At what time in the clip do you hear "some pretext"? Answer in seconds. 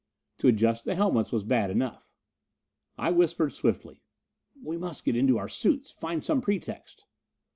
6.23-7.05